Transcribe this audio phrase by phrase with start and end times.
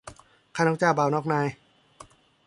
[0.55, 1.47] ข้านอกเจ้าบ่าวนอกนาย